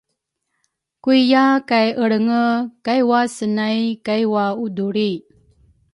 kuiya 1.03 1.45
kay 1.69 1.87
Elrenge 2.01 2.43
kai 2.85 3.01
wasenay 3.09 3.79
kai 4.05 4.23
waudulri. 4.33 5.11